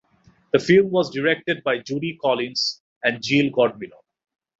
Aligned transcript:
The 0.51 0.57
film 0.57 0.89
was 0.89 1.11
directed 1.11 1.63
by 1.63 1.77
Judy 1.77 2.17
Collins 2.19 2.81
and 3.03 3.21
Jill 3.21 3.51
Godmilow. 3.51 3.99